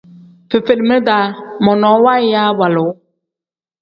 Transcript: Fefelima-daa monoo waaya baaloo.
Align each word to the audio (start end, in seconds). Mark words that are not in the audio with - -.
Fefelima-daa 0.49 1.25
monoo 1.65 1.97
waaya 2.05 2.41
baaloo. 2.59 2.91